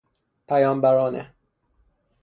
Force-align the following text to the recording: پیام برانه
پیام 0.47 0.81
برانه 0.81 1.33